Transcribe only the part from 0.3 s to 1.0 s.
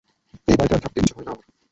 এই বাড়িতে আর থাকতে